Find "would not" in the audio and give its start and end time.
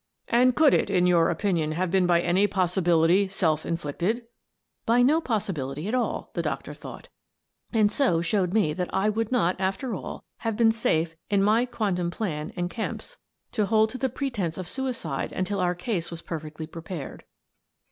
9.09-9.57